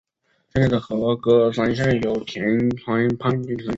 [0.51, 2.43] 现在的和歌山县有田
[2.75, 3.67] 川町出身。